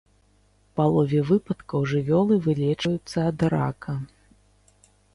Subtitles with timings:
[0.67, 3.93] У палове выпадкаў жывёлы вылечваюцца ад рака.